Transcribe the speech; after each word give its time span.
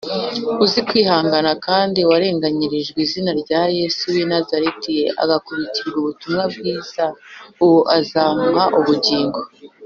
Uzi 0.63 0.79
kwihangana 0.87 1.51
kandi 1.65 1.99
warenganirijwe 2.09 2.97
izina 3.05 3.31
rya 3.41 3.61
Yesu 3.77 4.03
w’I 4.13 4.25
Nazareti 4.31 4.95
agakubitirwa 5.23 5.97
ubutumwa 5.99 6.43
bwiza 6.53 7.05
uwo 7.63 7.79
nzamuha 8.01 8.63
ubugingo. 8.79 9.39